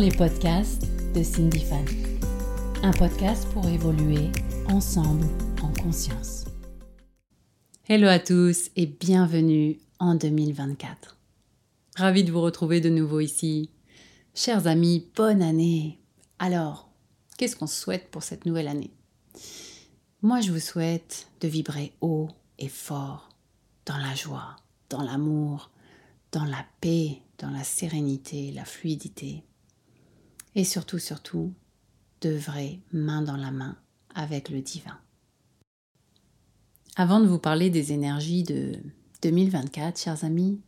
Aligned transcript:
les 0.00 0.10
podcasts 0.10 0.86
de 1.14 1.22
Cindy 1.22 1.60
Fan. 1.60 1.84
Un 2.82 2.90
podcast 2.90 3.46
pour 3.52 3.68
évoluer 3.68 4.30
ensemble 4.66 5.26
en 5.62 5.70
conscience. 5.74 6.46
Hello 7.86 8.08
à 8.08 8.18
tous 8.18 8.70
et 8.76 8.86
bienvenue 8.86 9.78
en 9.98 10.14
2024. 10.14 11.18
Ravi 11.96 12.24
de 12.24 12.32
vous 12.32 12.40
retrouver 12.40 12.80
de 12.80 12.88
nouveau 12.88 13.20
ici. 13.20 13.68
Chers 14.34 14.66
amis, 14.66 15.06
bonne 15.14 15.42
année. 15.42 15.98
Alors, 16.38 16.88
qu'est-ce 17.36 17.56
qu'on 17.56 17.66
souhaite 17.66 18.10
pour 18.10 18.22
cette 18.22 18.46
nouvelle 18.46 18.68
année? 18.68 18.94
Moi, 20.22 20.40
je 20.40 20.50
vous 20.50 20.60
souhaite 20.60 21.26
de 21.42 21.48
vibrer 21.48 21.92
haut 22.00 22.30
et 22.58 22.68
fort 22.68 23.28
dans 23.84 23.98
la 23.98 24.14
joie, 24.14 24.56
dans 24.88 25.02
l'amour, 25.02 25.70
dans 26.32 26.46
la 26.46 26.64
paix, 26.80 27.18
dans 27.36 27.50
la 27.50 27.64
sérénité, 27.64 28.50
la 28.52 28.64
fluidité. 28.64 29.44
Et 30.54 30.64
surtout, 30.64 30.98
surtout, 30.98 31.52
d'œuvrer 32.20 32.80
main 32.92 33.22
dans 33.22 33.36
la 33.36 33.50
main 33.50 33.76
avec 34.14 34.48
le 34.48 34.60
divin. 34.60 34.98
Avant 36.96 37.20
de 37.20 37.26
vous 37.26 37.38
parler 37.38 37.70
des 37.70 37.92
énergies 37.92 38.42
de 38.42 38.76
2024, 39.22 39.98
chers 39.98 40.24
amis, 40.24 40.60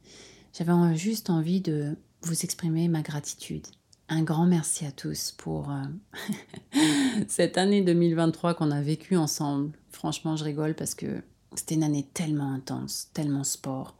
j'avais 0.53 0.97
juste 0.97 1.31
envie 1.31 1.61
de 1.61 1.97
vous 2.23 2.45
exprimer 2.45 2.89
ma 2.89 3.03
gratitude. 3.03 3.67
Un 4.09 4.23
grand 4.23 4.47
merci 4.47 4.87
à 4.87 4.93
tous 4.93 5.33
pour 5.33 5.71
euh, 5.71 6.79
cette 7.29 7.59
année 7.59 7.83
2023 7.83 8.55
qu'on 8.55 8.71
a 8.71 8.81
vécue 8.83 9.17
ensemble. 9.17 9.73
Franchement, 9.91 10.37
je 10.37 10.45
rigole 10.45 10.75
parce 10.75 10.95
que 10.95 11.23
c'était 11.55 11.75
une 11.75 11.85
année 11.85 12.07
tellement 12.15 12.53
intense, 12.53 13.11
tellement 13.15 13.45
sport, 13.45 13.97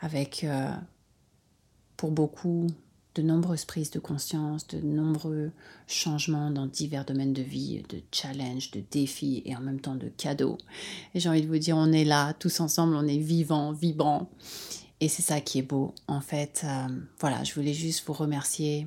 avec 0.00 0.44
euh, 0.44 0.70
pour 1.96 2.10
beaucoup 2.10 2.66
de 3.16 3.22
nombreuses 3.22 3.64
prises 3.64 3.90
de 3.90 3.98
conscience, 3.98 4.66
de 4.68 4.78
nombreux 4.78 5.50
changements 5.86 6.50
dans 6.50 6.66
divers 6.66 7.04
domaines 7.04 7.32
de 7.32 7.42
vie, 7.42 7.82
de 7.88 8.00
challenges, 8.12 8.70
de 8.70 8.82
défis 8.90 9.42
et 9.46 9.56
en 9.56 9.60
même 9.60 9.80
temps 9.80 9.94
de 9.96 10.08
cadeaux. 10.08 10.58
Et 11.14 11.20
j'ai 11.20 11.28
envie 11.28 11.42
de 11.42 11.48
vous 11.48 11.58
dire, 11.58 11.76
on 11.76 11.92
est 11.92 12.04
là, 12.04 12.34
tous 12.34 12.60
ensemble, 12.60 12.94
on 12.94 13.06
est 13.06 13.18
vivants, 13.18 13.72
vibrants. 13.72 14.28
Et 15.00 15.08
c'est 15.08 15.22
ça 15.22 15.40
qui 15.40 15.58
est 15.58 15.62
beau. 15.62 15.94
En 16.08 16.20
fait, 16.20 16.62
euh, 16.64 16.88
voilà, 17.18 17.42
je 17.44 17.54
voulais 17.54 17.74
juste 17.74 18.06
vous 18.06 18.12
remercier 18.12 18.86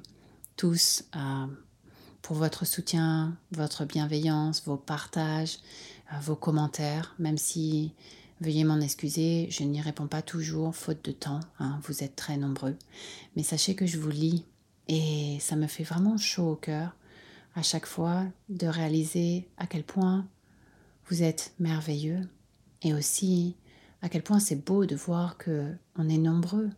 tous 0.56 1.04
euh, 1.16 1.46
pour 2.22 2.36
votre 2.36 2.66
soutien, 2.66 3.36
votre 3.52 3.86
bienveillance, 3.86 4.64
vos 4.66 4.78
partages, 4.78 5.58
euh, 6.14 6.20
vos 6.22 6.36
commentaires, 6.36 7.16
même 7.18 7.38
si 7.38 7.94
Veuillez 8.42 8.64
m'en 8.64 8.80
excuser, 8.80 9.48
je 9.52 9.64
n'y 9.64 9.82
réponds 9.82 10.08
pas 10.08 10.22
toujours, 10.22 10.74
faute 10.74 11.04
de 11.04 11.12
temps, 11.12 11.42
hein, 11.60 11.80
vous 11.84 12.04
êtes 12.04 12.16
très 12.16 12.38
nombreux. 12.38 12.78
Mais 13.36 13.44
sachez 13.44 13.76
que 13.76 13.86
je 13.86 13.98
vous 13.98 14.10
lis 14.10 14.46
et 14.88 15.38
ça 15.42 15.58
me 15.58 15.68
fait 15.68 15.84
vraiment 15.84 16.18
chaud 16.18 16.52
au 16.52 16.56
cœur 16.56 16.96
à 17.56 17.62
chaque 17.62 17.86
fois 17.86 18.26
de 18.48 18.68
réaliser 18.68 19.50
à 19.58 19.68
quel 19.68 19.84
point 19.84 20.26
vous 21.10 21.22
êtes 21.22 21.54
merveilleux 21.60 22.30
et 22.82 22.94
aussi 22.94 23.58
à 24.02 24.08
quel 24.08 24.24
point 24.24 24.40
c'est 24.40 24.64
beau 24.66 24.86
de 24.86 24.96
voir 24.96 25.38
que 25.38 25.74
on 25.98 26.08
est 26.08 26.18
nombreux 26.18 26.70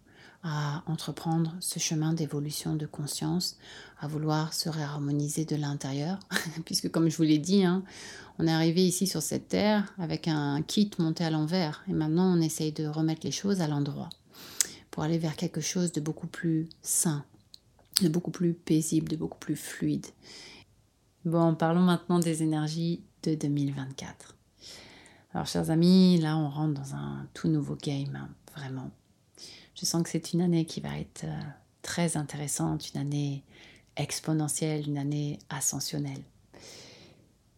à 0.43 0.83
entreprendre 0.87 1.55
ce 1.59 1.79
chemin 1.79 2.13
d'évolution 2.13 2.75
de 2.75 2.85
conscience, 2.85 3.57
à 3.99 4.07
vouloir 4.07 4.53
se 4.53 4.69
réharmoniser 4.69 5.45
de 5.45 5.55
l'intérieur, 5.55 6.19
puisque 6.65 6.89
comme 6.89 7.09
je 7.09 7.17
vous 7.17 7.23
l'ai 7.23 7.37
dit, 7.37 7.63
hein, 7.63 7.83
on 8.39 8.47
est 8.47 8.51
arrivé 8.51 8.85
ici 8.85 9.05
sur 9.05 9.21
cette 9.21 9.49
terre 9.49 9.93
avec 9.99 10.27
un 10.27 10.61
kit 10.63 10.89
monté 10.97 11.23
à 11.23 11.29
l'envers, 11.29 11.83
et 11.87 11.93
maintenant 11.93 12.35
on 12.35 12.41
essaye 12.41 12.71
de 12.71 12.87
remettre 12.87 13.21
les 13.23 13.31
choses 13.31 13.61
à 13.61 13.67
l'endroit, 13.67 14.09
pour 14.89 15.03
aller 15.03 15.19
vers 15.19 15.35
quelque 15.35 15.61
chose 15.61 15.91
de 15.91 16.01
beaucoup 16.01 16.27
plus 16.27 16.69
sain, 16.81 17.23
de 18.01 18.09
beaucoup 18.09 18.31
plus 18.31 18.53
paisible, 18.53 19.09
de 19.09 19.15
beaucoup 19.15 19.39
plus 19.39 19.55
fluide. 19.55 20.07
Bon, 21.23 21.53
parlons 21.53 21.81
maintenant 21.81 22.17
des 22.17 22.41
énergies 22.41 23.03
de 23.21 23.35
2024. 23.35 24.35
Alors, 25.33 25.45
chers 25.45 25.69
amis, 25.69 26.17
là, 26.19 26.35
on 26.35 26.49
rentre 26.49 26.81
dans 26.81 26.95
un 26.95 27.27
tout 27.33 27.47
nouveau 27.47 27.75
game, 27.75 28.15
hein, 28.15 28.29
vraiment. 28.55 28.89
Je 29.81 29.87
sens 29.87 30.03
que 30.03 30.09
c'est 30.09 30.33
une 30.33 30.41
année 30.41 30.65
qui 30.65 30.79
va 30.79 30.95
être 30.99 31.23
euh, 31.23 31.41
très 31.81 32.15
intéressante, 32.15 32.93
une 32.93 33.01
année 33.01 33.43
exponentielle, 33.97 34.87
une 34.87 34.99
année 34.99 35.39
ascensionnelle. 35.49 36.21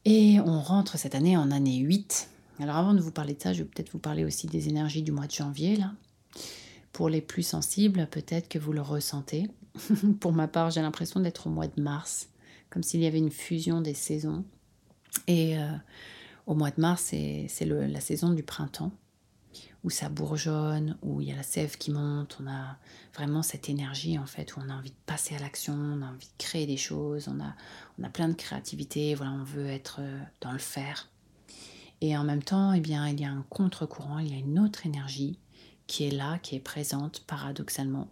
Et 0.05 0.39
on 0.39 0.61
rentre 0.61 0.97
cette 0.97 1.15
année 1.15 1.35
en 1.35 1.51
année 1.51 1.79
8. 1.79 2.29
Alors 2.61 2.77
avant 2.77 2.93
de 2.93 3.01
vous 3.01 3.11
parler 3.11 3.33
de 3.33 3.41
ça, 3.41 3.51
je 3.51 3.63
vais 3.63 3.69
peut-être 3.69 3.91
vous 3.91 3.99
parler 3.99 4.23
aussi 4.23 4.47
des 4.47 4.69
énergies 4.69 5.01
du 5.01 5.11
mois 5.11 5.27
de 5.27 5.33
janvier. 5.33 5.75
Là. 5.75 5.91
Pour 6.93 7.09
les 7.09 7.19
plus 7.19 7.43
sensibles, 7.43 8.07
peut-être 8.09 8.47
que 8.47 8.57
vous 8.57 8.71
le 8.71 8.81
ressentez. 8.81 9.49
Pour 10.21 10.31
ma 10.31 10.47
part, 10.47 10.71
j'ai 10.71 10.81
l'impression 10.81 11.19
d'être 11.19 11.47
au 11.47 11.49
mois 11.49 11.67
de 11.67 11.81
mars, 11.81 12.29
comme 12.69 12.83
s'il 12.83 13.01
y 13.01 13.05
avait 13.05 13.17
une 13.17 13.31
fusion 13.31 13.81
des 13.81 13.95
saisons. 13.95 14.45
Et 15.27 15.57
euh, 15.57 15.73
au 16.47 16.55
mois 16.55 16.71
de 16.71 16.79
mars, 16.79 17.03
c'est 17.03 17.65
la 17.65 17.99
saison 17.99 18.29
du 18.29 18.43
printemps 18.43 18.93
où 19.83 19.89
ça 19.89 20.09
bourgeonne, 20.09 20.97
où 21.01 21.21
il 21.21 21.27
y 21.27 21.31
a 21.31 21.35
la 21.35 21.43
sève 21.43 21.77
qui 21.77 21.91
monte, 21.91 22.37
on 22.41 22.47
a 22.47 22.77
vraiment 23.13 23.43
cette 23.43 23.69
énergie 23.69 24.17
en 24.17 24.25
fait, 24.25 24.55
où 24.55 24.59
on 24.65 24.69
a 24.69 24.73
envie 24.73 24.91
de 24.91 24.95
passer 25.05 25.35
à 25.35 25.39
l'action, 25.39 25.73
on 25.73 26.01
a 26.01 26.07
envie 26.07 26.27
de 26.27 26.43
créer 26.43 26.65
des 26.65 26.77
choses, 26.77 27.27
on 27.27 27.39
a, 27.39 27.53
on 27.99 28.03
a 28.03 28.09
plein 28.09 28.29
de 28.29 28.33
créativité, 28.33 29.15
voilà, 29.15 29.31
on 29.33 29.43
veut 29.43 29.67
être 29.67 29.97
euh, 29.99 30.19
dans 30.41 30.51
le 30.51 30.59
faire. 30.59 31.09
Et 32.01 32.17
en 32.17 32.23
même 32.23 32.43
temps, 32.43 32.73
eh 32.73 32.81
bien, 32.81 33.07
il 33.07 33.21
y 33.21 33.25
a 33.25 33.31
un 33.31 33.45
contre-courant, 33.49 34.19
il 34.19 34.31
y 34.31 34.35
a 34.35 34.39
une 34.39 34.59
autre 34.59 34.85
énergie 34.85 35.39
qui 35.87 36.05
est 36.05 36.11
là, 36.11 36.37
qui 36.39 36.55
est 36.55 36.59
présente 36.59 37.23
paradoxalement. 37.27 38.09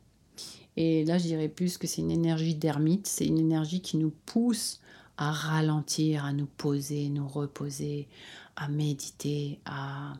Et 0.78 1.04
là, 1.04 1.18
je 1.18 1.24
dirais 1.24 1.50
plus 1.50 1.78
que 1.78 1.88
c'est 1.88 2.02
une 2.02 2.12
énergie 2.12 2.56
d'ermite, 2.56 3.08
c'est 3.08 3.26
une 3.26 3.38
énergie 3.38 3.82
qui 3.82 3.98
nous 3.98 4.14
pousse 4.26 4.80
à 5.18 5.32
ralentir, 5.32 6.26
à 6.26 6.34
nous 6.34 6.46
poser, 6.46 7.10
nous 7.10 7.28
reposer, 7.28 8.08
à 8.56 8.68
méditer, 8.68 9.60
à 9.66 10.14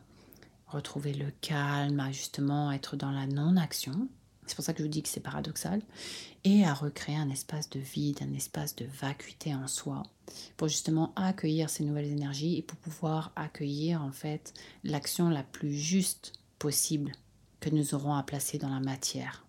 retrouver 0.72 1.14
le 1.14 1.30
calme, 1.40 2.00
à 2.00 2.12
justement 2.12 2.72
être 2.72 2.96
dans 2.96 3.10
la 3.10 3.26
non-action. 3.26 4.08
C'est 4.46 4.56
pour 4.56 4.64
ça 4.64 4.72
que 4.72 4.78
je 4.78 4.84
vous 4.84 4.90
dis 4.90 5.02
que 5.02 5.08
c'est 5.08 5.20
paradoxal. 5.20 5.80
Et 6.44 6.64
à 6.64 6.74
recréer 6.74 7.16
un 7.16 7.30
espace 7.30 7.70
de 7.70 7.78
vide, 7.78 8.18
un 8.22 8.34
espace 8.34 8.74
de 8.74 8.86
vacuité 9.00 9.54
en 9.54 9.68
soi, 9.68 10.02
pour 10.56 10.68
justement 10.68 11.12
accueillir 11.14 11.70
ces 11.70 11.84
nouvelles 11.84 12.10
énergies 12.10 12.58
et 12.58 12.62
pour 12.62 12.78
pouvoir 12.78 13.32
accueillir 13.36 14.02
en 14.02 14.12
fait 14.12 14.52
l'action 14.82 15.28
la 15.28 15.44
plus 15.44 15.74
juste 15.74 16.32
possible 16.58 17.12
que 17.60 17.70
nous 17.70 17.94
aurons 17.94 18.14
à 18.14 18.22
placer 18.24 18.58
dans 18.58 18.68
la 18.68 18.80
matière. 18.80 19.44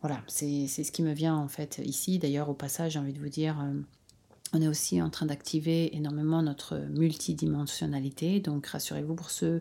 Voilà, 0.00 0.22
c'est 0.26 0.66
ce 0.68 0.92
qui 0.92 1.02
me 1.02 1.12
vient 1.12 1.36
en 1.36 1.48
fait 1.48 1.80
ici. 1.84 2.18
D'ailleurs, 2.18 2.48
au 2.48 2.54
passage, 2.54 2.92
j'ai 2.92 2.98
envie 2.98 3.12
de 3.12 3.20
vous 3.20 3.28
dire, 3.28 3.58
euh, 3.60 3.80
on 4.52 4.62
est 4.62 4.68
aussi 4.68 5.00
en 5.02 5.10
train 5.10 5.26
d'activer 5.26 5.94
énormément 5.94 6.42
notre 6.42 6.76
multidimensionnalité. 6.76 8.40
Donc 8.40 8.66
rassurez-vous 8.66 9.14
pour 9.14 9.30
ceux 9.30 9.60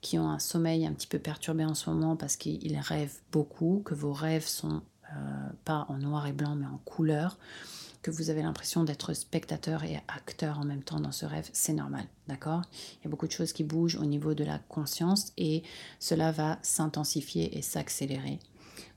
qui 0.00 0.18
ont 0.18 0.28
un 0.28 0.38
sommeil 0.38 0.86
un 0.86 0.92
petit 0.92 1.06
peu 1.06 1.18
perturbé 1.18 1.64
en 1.64 1.74
ce 1.74 1.90
moment 1.90 2.16
parce 2.16 2.36
qu'ils 2.36 2.78
rêvent 2.78 3.18
beaucoup, 3.32 3.82
que 3.84 3.94
vos 3.94 4.12
rêves 4.12 4.46
sont 4.46 4.82
euh, 5.12 5.48
pas 5.64 5.86
en 5.88 5.98
noir 5.98 6.26
et 6.26 6.32
blanc 6.32 6.54
mais 6.54 6.66
en 6.66 6.78
couleur, 6.84 7.38
que 8.02 8.10
vous 8.10 8.30
avez 8.30 8.42
l'impression 8.42 8.84
d'être 8.84 9.12
spectateur 9.12 9.82
et 9.82 10.00
acteur 10.06 10.58
en 10.58 10.64
même 10.64 10.82
temps 10.82 11.00
dans 11.00 11.12
ce 11.12 11.26
rêve, 11.26 11.48
c'est 11.52 11.72
normal, 11.72 12.04
d'accord? 12.28 12.62
Il 13.00 13.04
y 13.04 13.06
a 13.06 13.10
beaucoup 13.10 13.26
de 13.26 13.32
choses 13.32 13.52
qui 13.52 13.64
bougent 13.64 13.96
au 13.96 14.04
niveau 14.04 14.34
de 14.34 14.44
la 14.44 14.58
conscience 14.58 15.32
et 15.36 15.62
cela 15.98 16.30
va 16.30 16.58
s'intensifier 16.62 17.58
et 17.58 17.62
s'accélérer. 17.62 18.38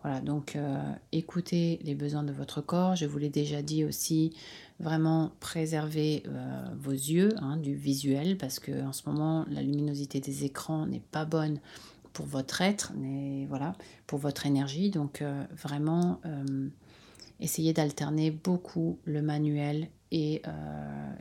Voilà, 0.01 0.21
donc 0.21 0.55
euh, 0.55 0.81
écoutez 1.11 1.79
les 1.83 1.95
besoins 1.95 2.23
de 2.23 2.31
votre 2.31 2.61
corps. 2.61 2.95
Je 2.95 3.05
vous 3.05 3.17
l'ai 3.17 3.29
déjà 3.29 3.61
dit 3.61 3.85
aussi, 3.85 4.35
vraiment 4.79 5.31
préservez 5.39 6.23
euh, 6.27 6.65
vos 6.79 6.91
yeux 6.91 7.29
hein, 7.37 7.57
du 7.57 7.75
visuel 7.75 8.37
parce 8.37 8.59
que 8.59 8.83
en 8.83 8.93
ce 8.93 9.07
moment 9.07 9.45
la 9.49 9.61
luminosité 9.61 10.19
des 10.19 10.45
écrans 10.45 10.85
n'est 10.85 11.03
pas 11.11 11.25
bonne 11.25 11.59
pour 12.13 12.25
votre 12.25 12.61
être, 12.61 12.93
mais 12.97 13.45
voilà, 13.47 13.73
pour 14.07 14.19
votre 14.19 14.45
énergie. 14.45 14.89
Donc 14.89 15.21
euh, 15.21 15.43
vraiment 15.55 16.19
essayez 17.39 17.73
d'alterner 17.73 18.31
beaucoup 18.31 18.99
le 19.05 19.21
manuel 19.21 19.87
et 20.11 20.41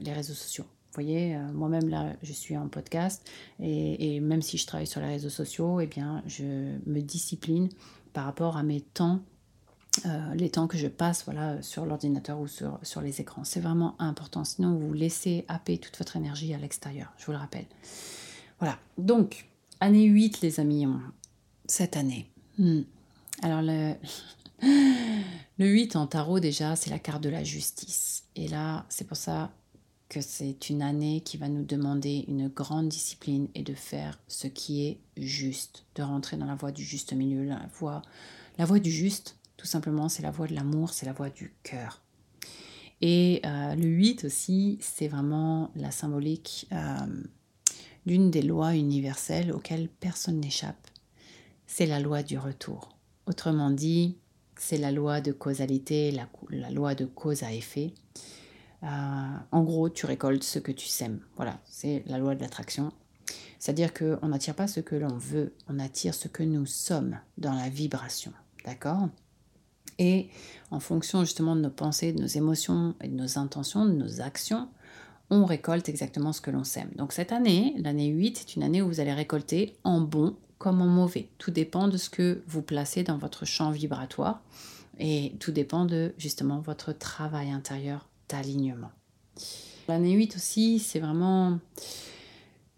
les 0.01 0.13
réseaux 0.13 0.35
sociaux. 0.35 0.67
Vous 0.91 1.03
voyez, 1.03 1.39
moi-même 1.55 1.89
là, 1.89 2.15
je 2.23 2.33
suis 2.33 2.57
en 2.57 2.69
podcast 2.69 3.25
et, 3.61 4.17
et, 4.17 4.21
même 4.21 4.43
si 4.43 4.59
je 4.59 4.67
travaille 4.67 4.89
sur 4.89 5.01
les 5.01 5.07
réseaux 5.07 5.31
sociaux, 5.31 5.81
eh 5.81 5.87
bien, 5.87 6.23
je 6.27 6.45
me 6.87 7.01
discipline 7.01 7.69
par 8.13 8.25
rapport 8.25 8.57
à 8.57 8.63
mes 8.63 8.81
temps, 8.81 9.21
euh, 10.07 10.35
les 10.35 10.51
temps 10.51 10.67
que 10.67 10.77
je 10.77 10.87
passe 10.87 11.25
voilà, 11.25 11.61
sur 11.63 11.85
l'ordinateur 11.85 12.41
ou 12.41 12.47
sur, 12.47 12.79
sur 12.83 13.01
les 13.01 13.21
écrans. 13.21 13.45
C'est 13.45 13.61
vraiment 13.61 13.95
important, 13.99 14.45
sinon 14.45 14.77
vous 14.77 14.93
laissez 14.93 15.45
happer 15.49 15.79
toute 15.79 15.97
votre 15.99 16.17
énergie 16.17 16.55
à 16.55 16.59
l'extérieur, 16.59 17.13
je 17.19 17.27
vous 17.27 17.33
le 17.33 17.39
rappelle. 17.39 17.67
Voilà, 18.59 18.79
donc, 18.99 19.47
année 19.81 20.05
8 20.05 20.43
les 20.43 20.61
amis, 20.61 20.87
cette 21.67 21.97
année. 21.97 22.31
Hmm. 22.59 22.83
Alors 23.43 23.63
le, 23.63 23.95
le 25.59 25.67
8 25.67 25.97
en 25.97 26.07
tarot 26.07 26.41
déjà, 26.41 26.77
c'est 26.77 26.91
la 26.91 26.99
carte 26.99 27.23
de 27.23 27.31
la 27.31 27.43
justice. 27.43 28.25
Et 28.37 28.49
là, 28.49 28.85
c'est 28.89 29.07
pour 29.07 29.17
ça 29.17 29.51
que 30.11 30.21
c'est 30.21 30.69
une 30.69 30.83
année 30.83 31.23
qui 31.23 31.39
va 31.39 31.49
nous 31.49 31.65
demander 31.65 32.25
une 32.29 32.49
grande 32.49 32.89
discipline 32.89 33.49
et 33.55 33.63
de 33.63 33.75
faire 33.75 34.19
ce 34.29 34.49
qui 34.49 34.87
est 34.87 34.99
juste, 35.17 35.85
de 35.95 36.03
rentrer 36.03 36.37
dans 36.37 36.47
la 36.47 36.57
voie 36.57 36.73
du 36.73 36.85
juste 36.85 37.15
milieu, 37.15 37.45
la 37.45 37.61
voie, 37.79 38.03
la 38.59 38.65
voie 38.67 38.81
du 38.81 38.91
juste, 38.91 39.37
tout 39.57 39.67
simplement, 39.67 40.09
c'est 40.09 40.23
la 40.23 40.33
voie 40.33 40.49
de 40.49 40.55
l'amour, 40.55 40.93
c'est 40.93 41.07
la 41.07 41.13
voie 41.13 41.31
du 41.31 41.55
cœur. 41.63 42.03
Et 43.01 43.41
euh, 43.45 43.75
le 43.77 43.87
8 43.87 44.25
aussi, 44.25 44.79
c'est 44.81 45.09
vraiment 45.09 45.71
la 45.77 45.93
symbolique 45.93 46.67
euh, 46.73 47.07
d'une 48.05 48.31
des 48.31 48.43
lois 48.43 48.75
universelles 48.75 49.53
auxquelles 49.53 49.89
personne 49.89 50.41
n'échappe. 50.41 50.89
C'est 51.67 51.87
la 51.87 52.01
loi 52.01 52.23
du 52.25 52.37
retour. 52.37 52.97
Autrement 53.27 53.71
dit, 53.71 54.17
c'est 54.57 54.77
la 54.77 54.91
loi 54.91 55.21
de 55.21 55.31
causalité, 55.31 56.11
la, 56.11 56.71
loi 56.71 56.95
de 56.95 57.07
cause 57.07 57.45
à 57.45 57.53
effet. 57.53 57.93
Euh, 58.83 58.87
en 59.53 59.63
gros, 59.63 59.89
tu 59.89 60.07
récoltes 60.07 60.43
ce 60.43 60.59
que 60.59 60.73
tu 60.73 60.87
sèmes. 60.87 61.21
Voilà, 61.37 61.59
c'est 61.67 62.03
la 62.07 62.19
loi 62.19 62.35
de 62.35 62.41
l'attraction. 62.41 62.93
C'est-à-dire 63.59 63.93
qu'on 63.93 64.29
n'attire 64.29 64.55
pas 64.55 64.69
ce 64.69 64.81
que 64.81 64.97
l'on 64.97 65.19
veut, 65.19 65.53
on 65.69 65.79
attire 65.79 66.15
ce 66.15 66.29
que 66.29 66.43
nous 66.43 66.65
sommes 66.65 67.19
dans 67.37 67.53
la 67.53 67.69
vibration. 67.69 68.33
D'accord? 68.65 69.09
Et 69.99 70.31
en 70.71 70.81
fonction 70.81 71.21
justement 71.21 71.55
de 71.55 71.61
nos 71.61 71.71
pensées, 71.71 72.15
de 72.15 72.23
nos 72.23 72.27
émotions 72.27 72.95
et 73.03 73.09
de 73.09 73.15
nos 73.15 73.39
intentions, 73.39 73.85
de 73.85 73.93
nos 73.93 74.23
actions, 74.23 74.69
on 75.29 75.45
récolte 75.45 75.91
exactement 75.91 76.33
ce 76.33 76.41
que 76.41 76.51
l'on 76.51 76.65
sème. 76.65 76.91
Donc 76.97 77.13
cette 77.13 77.33
année, 77.33 77.75
l'année 77.79 78.09
8, 78.09 78.39
c'est 78.39 78.57
une 78.57 78.63
année 78.63 78.81
où 78.81 78.89
vous 78.89 79.01
allez 79.01 79.13
récolter 79.13 79.77
en 79.85 80.01
bon 80.01 80.37
comme 80.59 80.81
en 80.81 80.87
mauvais. 80.87 81.29
Tout 81.37 81.51
dépend 81.51 81.89
de 81.89 81.99
ce 81.99 82.09
que 82.09 82.43
vous 82.47 82.63
placez 82.63 83.03
dans 83.03 83.19
votre 83.19 83.45
champ 83.45 83.71
vibratoire 83.71 84.43
et 84.99 85.35
tout 85.39 85.53
dépend 85.53 85.85
de 85.85 86.15
justement 86.19 86.61
votre 86.61 86.93
travail 86.93 87.51
intérieur 87.51 88.10
d'alignement. 88.31 88.91
L'année 89.89 90.13
8 90.13 90.37
aussi, 90.37 90.79
c'est 90.79 91.01
vraiment 91.01 91.59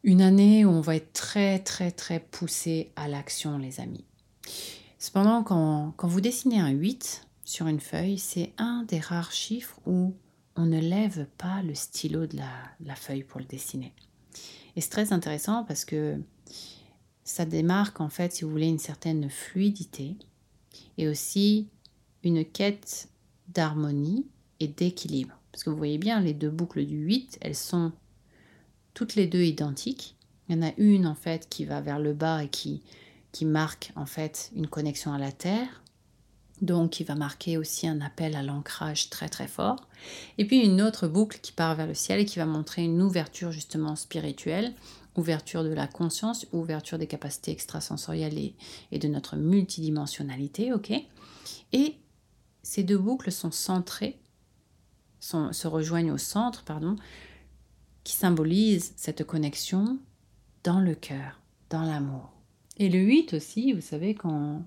une 0.02 0.22
année 0.22 0.64
où 0.64 0.70
on 0.70 0.80
va 0.80 0.96
être 0.96 1.12
très 1.12 1.58
très 1.58 1.90
très 1.90 2.20
poussé 2.20 2.92
à 2.96 3.08
l'action 3.08 3.58
les 3.58 3.80
amis. 3.80 4.04
Cependant, 4.98 5.42
quand, 5.42 5.94
quand 5.96 6.08
vous 6.08 6.20
dessinez 6.20 6.58
un 6.58 6.70
8 6.70 7.26
sur 7.44 7.66
une 7.66 7.80
feuille, 7.80 8.18
c'est 8.18 8.52
un 8.58 8.84
des 8.84 9.00
rares 9.00 9.32
chiffres 9.32 9.80
où 9.86 10.14
on 10.56 10.66
ne 10.66 10.80
lève 10.80 11.26
pas 11.38 11.62
le 11.62 11.74
stylo 11.74 12.26
de 12.26 12.36
la, 12.36 12.94
feuille 12.94 13.24
pour 13.24 13.40
le 13.40 13.46
dessiner. 13.46 13.92
Et 14.76 14.80
c'est 14.80 14.90
très 14.90 15.12
intéressant 15.12 15.64
parce 15.64 15.84
que 15.84 16.20
ça 17.24 17.44
démarque 17.44 18.00
en 18.00 18.08
fait, 18.08 18.32
si 18.32 18.44
vous 18.44 18.50
voulez, 18.50 18.68
une 18.68 18.78
certaine 18.78 19.28
fluidité 19.30 20.16
et 20.98 21.08
aussi 21.08 21.68
une 22.22 22.44
quête 22.44 23.08
d'harmonie 23.48 24.26
et 24.62 24.68
d'équilibre. 24.68 25.34
Parce 25.50 25.64
que 25.64 25.70
vous 25.70 25.76
voyez 25.76 25.98
bien, 25.98 26.20
les 26.20 26.34
deux 26.34 26.50
boucles 26.50 26.86
du 26.86 26.96
8, 26.96 27.38
elles 27.40 27.54
sont 27.54 27.92
toutes 28.94 29.14
les 29.14 29.26
deux 29.26 29.42
identiques. 29.42 30.16
Il 30.48 30.56
y 30.56 30.58
en 30.58 30.66
a 30.66 30.72
une 30.78 31.06
en 31.06 31.14
fait 31.14 31.48
qui 31.48 31.64
va 31.64 31.80
vers 31.80 31.98
le 31.98 32.14
bas 32.14 32.44
et 32.44 32.48
qui, 32.48 32.82
qui 33.32 33.44
marque 33.44 33.92
en 33.96 34.06
fait 34.06 34.50
une 34.54 34.66
connexion 34.66 35.12
à 35.12 35.18
la 35.18 35.32
Terre 35.32 35.82
donc 36.62 37.00
il 37.00 37.04
va 37.04 37.16
marquer 37.16 37.58
aussi 37.58 37.88
un 37.88 38.00
appel 38.00 38.36
à 38.36 38.42
l'ancrage 38.42 39.10
très 39.10 39.28
très 39.28 39.48
fort. 39.48 39.88
Et 40.38 40.46
puis 40.46 40.64
une 40.64 40.80
autre 40.80 41.08
boucle 41.08 41.40
qui 41.42 41.52
part 41.52 41.74
vers 41.74 41.88
le 41.88 41.94
ciel 41.94 42.20
et 42.20 42.24
qui 42.24 42.38
va 42.38 42.46
montrer 42.46 42.84
une 42.84 43.02
ouverture 43.02 43.50
justement 43.50 43.96
spirituelle, 43.96 44.72
ouverture 45.16 45.64
de 45.64 45.72
la 45.72 45.88
conscience, 45.88 46.46
ouverture 46.52 46.98
des 46.98 47.08
capacités 47.08 47.50
extrasensorielles 47.50 48.52
et, 48.92 48.98
de 48.98 49.08
notre 49.08 49.36
multidimensionnalité, 49.36 50.72
ok? 50.72 50.92
Et 51.72 51.96
ces 52.62 52.84
deux 52.84 52.96
boucles 52.96 53.32
sont 53.32 53.50
centrées, 53.50 54.20
se 55.22 55.66
rejoignent 55.66 56.12
au 56.12 56.18
centre, 56.18 56.64
pardon, 56.64 56.96
qui 58.04 58.14
symbolise 58.14 58.92
cette 58.96 59.24
connexion 59.24 59.98
dans 60.64 60.80
le 60.80 60.94
cœur, 60.94 61.40
dans 61.70 61.82
l'amour. 61.82 62.32
Et 62.78 62.88
le 62.88 62.98
8 62.98 63.34
aussi, 63.34 63.72
vous 63.72 63.80
savez, 63.80 64.14
quand 64.14 64.62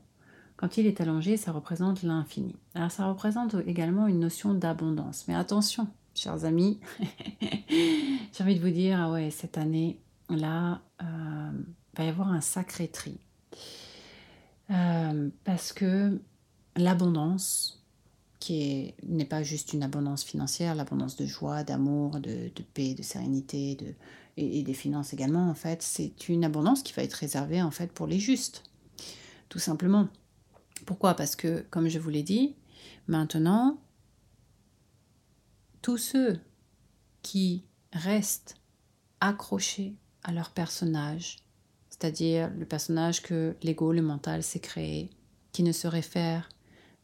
quand 0.58 0.78
il 0.78 0.88
est 0.88 1.02
allongé, 1.02 1.38
ça 1.38 1.52
représente 1.52 2.04
l'infini. 2.04 2.56
Alors 2.76 2.92
ça 2.92 3.08
représente 3.08 3.56
également 3.68 4.08
une 4.08 4.20
notion 4.20 4.54
d'abondance. 4.54 5.26
Mais 5.28 5.36
attention, 5.36 5.88
chers 6.16 6.46
amis, 6.46 6.80
j'ai 7.70 8.44
envie 8.44 8.56
de 8.56 8.62
vous 8.62 8.70
dire, 8.70 9.00
ah 9.02 9.12
ouais, 9.12 9.32
cette 9.32 9.58
année, 9.58 10.00
là, 10.30 10.82
euh, 11.02 11.52
va 11.98 12.04
y 12.04 12.08
avoir 12.08 12.30
un 12.30 12.42
sacré 12.42 12.88
tri. 12.88 13.20
Euh, 14.72 15.30
parce 15.44 15.74
que 15.74 16.20
l'abondance, 16.78 17.85
qui 18.46 18.94
n'est 19.02 19.26
pas 19.26 19.42
juste 19.42 19.74
une 19.74 19.82
abondance 19.82 20.24
financière, 20.24 20.76
l'abondance 20.76 21.16
de 21.16 21.26
joie, 21.26 21.64
d'amour, 21.64 22.20
de, 22.20 22.52
paix, 22.76 22.94
de 22.94 23.02
sérénité 23.02 23.76
et, 24.38 24.60
et, 24.60 24.62
des 24.62 24.74
finances 24.76 25.14
également, 25.14 25.50
en 25.50 25.56
fait, 25.56 25.82
c'est 25.82 26.30
une 26.30 26.46
abondance 26.46 26.84
qui 26.84 26.94
va 26.94 27.02
être 27.02 27.14
réservée 27.14 27.64
en 27.64 27.72
fait 27.72 27.92
pour 27.92 28.06
les 28.06 28.20
justes, 28.20 28.62
tout 29.50 29.58
simplement. 29.58 30.10
Pourquoi? 30.86 31.16
Parce 31.16 31.36
que, 31.36 31.66
comme 31.72 31.88
je 31.88 31.98
vous 31.98 32.12
l'ai 32.12 32.22
dit, 32.22 32.56
maintenant, 33.08 33.80
tous 35.82 35.98
ceux 35.98 36.40
qui 37.24 37.64
restent 37.94 38.58
accrochés 39.22 39.96
à 40.22 40.32
leur 40.32 40.52
personnage, 40.52 41.38
c'est-à-dire 41.90 42.52
le 42.56 42.66
personnage 42.68 43.24
que 43.24 43.56
l'ego, 43.64 43.92
le 43.92 44.04
mental 44.04 44.44
s'est 44.44 44.60
créé, 44.60 45.10
qui 45.52 45.64
ne 45.64 45.72
se 45.72 45.88
réfère 45.88 46.48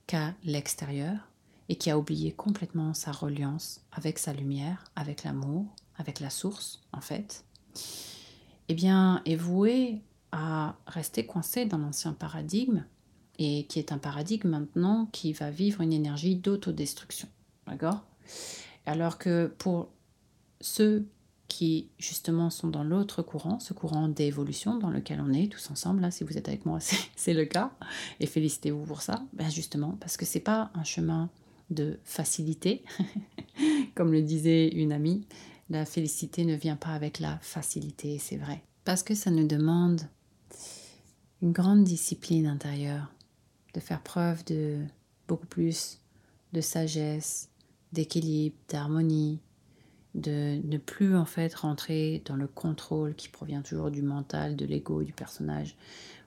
qu'à 0.06 0.36
l'extérieur 0.44 1.31
et 1.72 1.76
qui 1.76 1.90
a 1.90 1.98
oublié 1.98 2.34
complètement 2.34 2.94
sa 2.94 3.14
reliance 3.14 3.80
avec 3.94 4.20
sa 4.20 4.34
lumière, 4.34 4.84
avec 4.98 5.24
l'amour, 5.24 5.66
avec 5.96 6.20
la 6.20 6.30
source 6.30 6.82
en 6.92 7.00
fait, 7.00 7.46
eh 8.68 8.74
bien 8.74 9.22
est 9.24 9.38
voué 9.38 10.02
à 10.34 10.76
rester 10.86 11.26
coincé 11.26 11.66
dans 11.66 11.78
l'ancien 11.78 12.12
paradigme 12.12 12.84
et 13.40 13.68
qui 13.68 13.80
est 13.80 13.94
un 13.94 14.00
paradigme 14.00 14.50
maintenant 14.50 15.08
qui 15.14 15.32
va 15.32 15.50
vivre 15.50 15.80
une 15.80 15.94
énergie 15.94 16.36
d'autodestruction. 16.36 17.30
Alors 18.86 19.18
que 19.18 19.48
pour 19.58 19.88
ceux 20.60 21.08
qui 21.48 21.88
justement 22.00 22.50
sont 22.50 22.68
dans 22.68 22.84
l'autre 22.84 23.22
courant, 23.22 23.62
ce 23.62 23.72
courant 23.72 24.10
d'évolution 24.10 24.78
dans 24.78 24.90
lequel 24.90 25.22
on 25.22 25.32
est 25.32 25.50
tous 25.50 25.72
ensemble, 25.72 26.02
là, 26.02 26.12
si 26.12 26.26
vous 26.26 26.38
êtes 26.38 26.50
avec 26.50 26.66
moi, 26.66 26.80
c'est 27.16 27.34
le 27.34 27.46
cas, 27.46 27.72
et 28.20 28.26
félicitez-vous 28.26 28.84
pour 28.84 29.02
ça, 29.02 29.24
ben 29.32 29.50
justement, 29.50 29.96
parce 30.02 30.18
que 30.18 30.26
c'est 30.26 30.42
pas 30.42 30.70
un 30.74 30.84
chemin 30.84 31.30
de 31.72 32.00
facilité, 32.04 32.84
comme 33.96 34.12
le 34.12 34.22
disait 34.22 34.68
une 34.68 34.92
amie, 34.92 35.26
la 35.70 35.86
félicité 35.86 36.46
ne 36.46 36.56
vient 36.56 36.76
pas 36.76 36.90
avec 36.90 37.20
la 37.20 37.38
facilité, 37.40 38.20
c'est 38.20 38.38
vrai, 38.38 38.62
parce 38.84 39.04
que 39.04 39.16
ça 39.16 39.32
nous 39.32 39.48
demande 39.48 40.02
une 41.42 41.52
grande 41.52 41.84
discipline 41.84 42.46
intérieure, 42.46 43.12
de 43.74 43.80
faire 43.80 44.02
preuve 44.02 44.44
de 44.46 44.80
beaucoup 45.28 45.48
plus 45.48 46.00
de 46.54 46.62
sagesse, 46.62 47.50
d'équilibre, 47.94 48.56
d'harmonie, 48.70 49.40
de 50.14 50.60
ne 50.66 50.78
plus 50.78 51.16
en 51.16 51.26
fait 51.26 51.54
rentrer 51.54 52.22
dans 52.26 52.36
le 52.36 52.48
contrôle 52.48 53.16
qui 53.16 53.30
provient 53.30 53.62
toujours 53.62 53.92
du 53.92 54.02
mental, 54.02 54.56
de 54.56 54.66
l'ego, 54.66 55.04
du 55.04 55.14
personnage. 55.14 55.78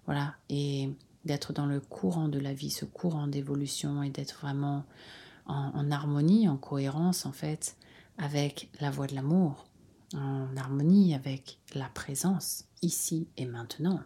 Voilà, 0.06 0.34
et 0.48 0.90
d'être 1.24 1.52
dans 1.52 1.66
le 1.66 1.80
courant 1.80 2.28
de 2.28 2.38
la 2.38 2.52
vie, 2.52 2.70
ce 2.70 2.84
courant 2.84 3.26
d'évolution 3.26 4.02
et 4.02 4.10
d'être 4.10 4.38
vraiment 4.40 4.84
en, 5.46 5.90
harmonie, 5.90 6.48
en 6.48 6.56
cohérence 6.56 7.26
en 7.26 7.32
fait 7.32 7.76
avec 8.18 8.70
la 8.80 8.90
voie 8.90 9.06
de 9.06 9.14
l'amour, 9.14 9.66
en 10.14 10.56
harmonie 10.56 11.14
avec 11.14 11.58
la 11.74 11.88
présence 11.88 12.64
ici 12.82 13.28
et 13.36 13.46
maintenant 13.46 14.00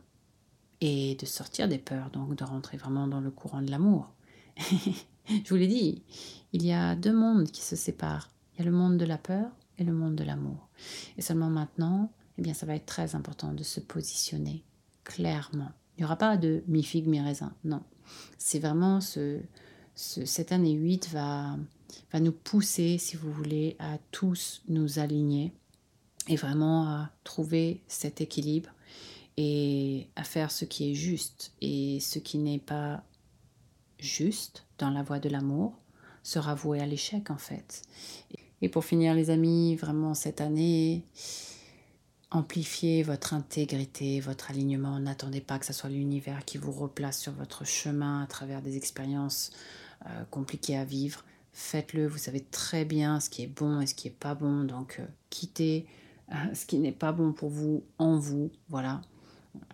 et 0.80 1.16
de 1.16 1.26
sortir 1.26 1.68
des 1.68 1.78
peurs, 1.78 2.10
donc 2.10 2.34
de 2.36 2.44
rentrer 2.44 2.76
vraiment 2.76 3.08
dans 3.08 3.20
le 3.20 3.30
courant 3.30 3.62
de 3.62 3.70
l'amour. 3.70 4.10
Je 5.28 5.48
vous 5.48 5.56
l'ai 5.56 5.66
dit, 5.66 6.02
il 6.52 6.64
y 6.64 6.72
a 6.72 6.94
deux 6.94 7.12
mondes 7.12 7.50
qui 7.50 7.62
se 7.62 7.76
séparent. 7.76 8.30
Il 8.54 8.60
y 8.60 8.62
a 8.62 8.70
le 8.70 8.76
monde 8.76 8.96
de 8.96 9.04
la 9.04 9.18
peur 9.18 9.50
et 9.76 9.84
le 9.84 9.92
monde 9.92 10.14
de 10.14 10.24
l'amour. 10.24 10.68
Et 11.16 11.22
seulement 11.22 11.50
maintenant, 11.50 12.10
eh 12.38 12.42
bien, 12.42 12.54
ça 12.54 12.66
va 12.66 12.74
être 12.74 12.86
très 12.86 13.14
important 13.14 13.52
de 13.52 13.62
se 13.62 13.80
positionner 13.80 14.64
clairement. 15.04 15.70
Il 15.96 16.02
n'y 16.02 16.04
aura 16.04 16.16
pas 16.16 16.36
de 16.36 16.62
mi-figue, 16.68 17.08
mi-raisin, 17.08 17.52
non. 17.64 17.82
C'est 18.38 18.60
vraiment 18.60 19.00
ce, 19.98 20.24
cette 20.24 20.52
année 20.52 20.74
8 20.74 21.10
va, 21.10 21.56
va 22.12 22.20
nous 22.20 22.32
pousser, 22.32 22.98
si 22.98 23.16
vous 23.16 23.32
voulez, 23.32 23.74
à 23.80 23.98
tous 24.12 24.62
nous 24.68 25.00
aligner 25.00 25.52
et 26.28 26.36
vraiment 26.36 26.84
à 26.86 27.10
trouver 27.24 27.82
cet 27.88 28.20
équilibre 28.20 28.70
et 29.36 30.06
à 30.14 30.22
faire 30.22 30.52
ce 30.52 30.64
qui 30.64 30.92
est 30.92 30.94
juste. 30.94 31.52
Et 31.60 31.98
ce 31.98 32.20
qui 32.20 32.38
n'est 32.38 32.60
pas 32.60 33.02
juste 33.98 34.64
dans 34.78 34.90
la 34.90 35.02
voie 35.02 35.18
de 35.18 35.28
l'amour 35.28 35.76
sera 36.22 36.54
voué 36.54 36.80
à 36.80 36.86
l'échec 36.86 37.30
en 37.30 37.38
fait. 37.38 37.82
Et 38.62 38.68
pour 38.68 38.84
finir 38.84 39.14
les 39.14 39.30
amis, 39.30 39.74
vraiment 39.74 40.14
cette 40.14 40.40
année, 40.40 41.02
amplifiez 42.30 43.02
votre 43.02 43.34
intégrité, 43.34 44.20
votre 44.20 44.52
alignement. 44.52 45.00
N'attendez 45.00 45.40
pas 45.40 45.58
que 45.58 45.66
ce 45.66 45.72
soit 45.72 45.90
l'univers 45.90 46.44
qui 46.44 46.56
vous 46.56 46.72
replace 46.72 47.18
sur 47.18 47.32
votre 47.32 47.64
chemin 47.64 48.22
à 48.22 48.26
travers 48.28 48.62
des 48.62 48.76
expériences 48.76 49.50
euh, 50.06 50.24
compliquées 50.30 50.76
à 50.76 50.84
vivre. 50.84 51.24
Faites-le, 51.52 52.06
vous 52.06 52.18
savez 52.18 52.40
très 52.40 52.84
bien 52.84 53.20
ce 53.20 53.30
qui 53.30 53.42
est 53.42 53.48
bon 53.48 53.80
et 53.80 53.86
ce 53.86 53.94
qui 53.94 54.08
n'est 54.08 54.14
pas 54.14 54.34
bon. 54.34 54.64
Donc 54.64 54.96
euh, 55.00 55.06
quittez 55.30 55.86
euh, 56.32 56.54
ce 56.54 56.66
qui 56.66 56.78
n'est 56.78 56.92
pas 56.92 57.12
bon 57.12 57.32
pour 57.32 57.50
vous 57.50 57.84
en 57.98 58.18
vous. 58.18 58.50
Voilà 58.68 59.00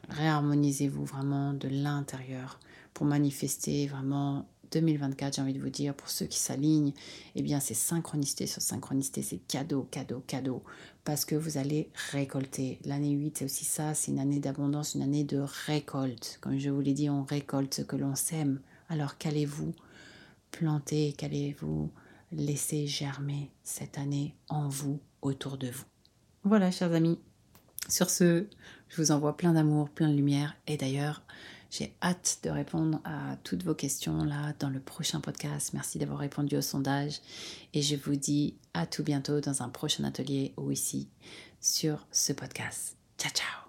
réharmonisez-vous 0.08 1.04
vraiment 1.04 1.52
de 1.52 1.68
l'intérieur 1.68 2.60
pour 2.92 3.06
manifester 3.06 3.86
vraiment 3.86 4.46
2024, 4.72 5.36
j'ai 5.36 5.42
envie 5.42 5.52
de 5.52 5.60
vous 5.60 5.70
dire, 5.70 5.94
pour 5.94 6.08
ceux 6.08 6.26
qui 6.26 6.38
s'alignent, 6.38 6.92
eh 7.36 7.42
bien 7.42 7.60
c'est 7.60 7.74
synchronicité 7.74 8.46
sur 8.46 8.60
synchronicité, 8.60 9.22
c'est 9.22 9.38
cadeau, 9.46 9.86
cadeau, 9.90 10.22
cadeau, 10.26 10.62
parce 11.04 11.24
que 11.24 11.36
vous 11.36 11.58
allez 11.58 11.90
récolter. 12.10 12.80
L'année 12.84 13.12
8, 13.12 13.38
c'est 13.38 13.44
aussi 13.44 13.64
ça, 13.64 13.94
c'est 13.94 14.10
une 14.10 14.18
année 14.18 14.40
d'abondance, 14.40 14.94
une 14.94 15.02
année 15.02 15.22
de 15.22 15.44
récolte. 15.66 16.38
Comme 16.40 16.58
je 16.58 16.70
vous 16.70 16.80
l'ai 16.80 16.92
dit, 16.92 17.08
on 17.08 17.22
récolte 17.22 17.74
ce 17.74 17.82
que 17.82 17.94
l'on 17.94 18.16
sème. 18.16 18.60
Alors 18.88 19.16
qu'allez-vous 19.16 19.72
planter, 20.54 21.12
qu'allez-vous 21.16 21.90
laisser 22.32 22.86
germer 22.86 23.50
cette 23.62 23.98
année 23.98 24.34
en 24.48 24.68
vous, 24.68 25.00
autour 25.20 25.58
de 25.58 25.68
vous 25.68 25.84
Voilà, 26.44 26.70
chers 26.70 26.92
amis. 26.92 27.18
Sur 27.88 28.08
ce, 28.08 28.46
je 28.88 28.96
vous 28.96 29.10
envoie 29.10 29.36
plein 29.36 29.52
d'amour, 29.52 29.90
plein 29.90 30.08
de 30.08 30.14
lumière. 30.14 30.54
Et 30.66 30.76
d'ailleurs, 30.76 31.22
j'ai 31.70 31.94
hâte 32.02 32.38
de 32.44 32.50
répondre 32.50 33.00
à 33.04 33.36
toutes 33.42 33.64
vos 33.64 33.74
questions 33.74 34.22
là 34.24 34.54
dans 34.60 34.70
le 34.70 34.80
prochain 34.80 35.20
podcast. 35.20 35.72
Merci 35.74 35.98
d'avoir 35.98 36.20
répondu 36.20 36.56
au 36.56 36.62
sondage. 36.62 37.20
Et 37.72 37.82
je 37.82 37.96
vous 37.96 38.16
dis 38.16 38.54
à 38.74 38.86
tout 38.86 39.02
bientôt 39.02 39.40
dans 39.40 39.62
un 39.62 39.68
prochain 39.68 40.04
atelier 40.04 40.54
ou 40.56 40.70
ici 40.70 41.08
sur 41.60 42.06
ce 42.12 42.32
podcast. 42.32 42.96
Ciao, 43.18 43.32
ciao 43.32 43.63